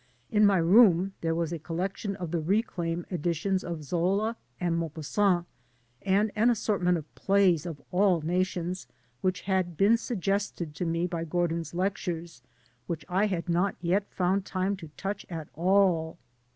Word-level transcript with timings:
In 0.31 0.47
my 0.47 0.57
room 0.57 1.13
there 1.21 1.35
was 1.35 1.53
a 1.53 1.59
collection 1.59 2.15
of 2.15 2.31
the 2.31 2.39
Reclam 2.41 3.05
editions 3.11 3.63
of 3.63 3.83
Zola 3.83 4.35
and 4.59 4.75
Maupassant, 4.75 5.45
and 6.01 6.31
an 6.35 6.49
assortment 6.49 6.97
of 6.97 7.13
plays 7.13 7.67
of 7.67 7.79
all 7.91 8.19
nations 8.21 8.87
which 9.21 9.41
had 9.41 9.77
been 9.77 9.97
suggested 9.97 10.73
to 10.73 10.85
me 10.85 11.05
by 11.05 11.23
Gordin's 11.23 11.75
lectures 11.75 12.41
which 12.87 13.05
I 13.09 13.27
had 13.27 13.47
not 13.47 13.75
yet 13.79 14.11
found 14.11 14.43
time 14.43 14.75
to 14.77 14.89
touch 14.97 15.23
at 15.29 15.49
all. 15.53 16.17